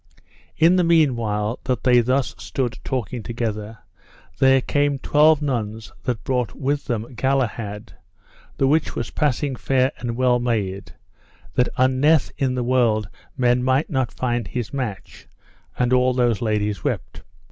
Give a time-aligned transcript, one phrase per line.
[0.57, 3.77] In the meanwhile that they thus stood talking together,
[4.39, 7.93] therein came twelve nuns that brought with them Galahad,
[8.57, 10.93] the which was passing fair and well made,
[11.53, 15.27] that unnethe in the world men might not find his match:
[15.77, 17.21] and all those ladies wept.